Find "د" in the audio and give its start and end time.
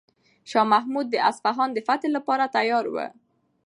1.11-1.15, 1.73-1.77